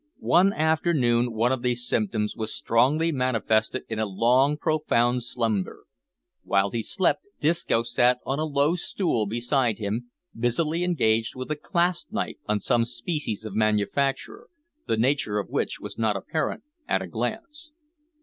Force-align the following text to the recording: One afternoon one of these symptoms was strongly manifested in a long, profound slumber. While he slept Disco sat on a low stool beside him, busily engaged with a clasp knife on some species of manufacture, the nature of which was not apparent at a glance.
One 0.17 0.51
afternoon 0.51 1.31
one 1.31 1.51
of 1.51 1.61
these 1.61 1.87
symptoms 1.87 2.35
was 2.35 2.51
strongly 2.55 3.11
manifested 3.11 3.83
in 3.87 3.99
a 3.99 4.07
long, 4.07 4.57
profound 4.57 5.21
slumber. 5.21 5.85
While 6.43 6.71
he 6.71 6.81
slept 6.81 7.27
Disco 7.39 7.83
sat 7.83 8.17
on 8.25 8.39
a 8.39 8.43
low 8.43 8.73
stool 8.73 9.27
beside 9.27 9.77
him, 9.77 10.09
busily 10.35 10.83
engaged 10.83 11.35
with 11.35 11.51
a 11.51 11.55
clasp 11.55 12.11
knife 12.11 12.37
on 12.47 12.59
some 12.61 12.83
species 12.83 13.45
of 13.45 13.53
manufacture, 13.53 14.47
the 14.87 14.97
nature 14.97 15.37
of 15.37 15.51
which 15.51 15.79
was 15.79 15.99
not 15.99 16.15
apparent 16.15 16.63
at 16.87 17.03
a 17.03 17.07
glance. 17.07 17.71